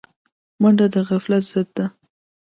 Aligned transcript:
منډه 0.61 0.85
د 0.93 0.95
غفلت 1.07 1.43
ضد 1.51 1.69
ده 1.77 1.85